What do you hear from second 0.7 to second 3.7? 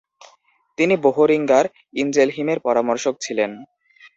তিনি বোহরিঙ্গার ইনজেলহিমের পরামর্শক ছিলেন।